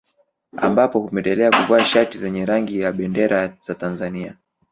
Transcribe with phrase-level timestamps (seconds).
[0.57, 4.37] Ambapo hupendelea kuvaa shati zenye rangi ya bendera za Tanzania